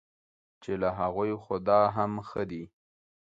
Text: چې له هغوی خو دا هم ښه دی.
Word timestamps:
چې 0.61 0.71
له 0.81 0.89
هغوی 0.99 1.31
خو 1.43 1.55
دا 1.67 1.81
هم 1.95 2.11
ښه 2.27 2.43
دی. 2.51 2.63